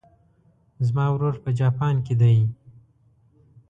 زما 0.87 1.05
ورور 1.11 1.35
په 1.43 1.49
جاپان 1.59 1.95
کې 2.05 2.13
ده 2.19 2.29